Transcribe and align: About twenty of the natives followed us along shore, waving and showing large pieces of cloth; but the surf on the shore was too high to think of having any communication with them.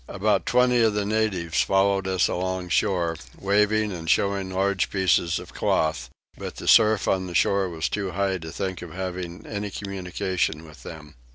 About 0.07 0.47
twenty 0.47 0.81
of 0.81 0.95
the 0.95 1.05
natives 1.05 1.61
followed 1.61 2.07
us 2.07 2.27
along 2.27 2.69
shore, 2.69 3.15
waving 3.37 3.91
and 3.91 4.09
showing 4.09 4.49
large 4.49 4.89
pieces 4.89 5.37
of 5.37 5.53
cloth; 5.53 6.09
but 6.35 6.55
the 6.55 6.67
surf 6.67 7.07
on 7.07 7.27
the 7.27 7.35
shore 7.35 7.69
was 7.69 7.87
too 7.87 8.09
high 8.09 8.39
to 8.39 8.51
think 8.51 8.81
of 8.81 8.93
having 8.93 9.45
any 9.45 9.69
communication 9.69 10.65
with 10.65 10.81
them. 10.81 11.13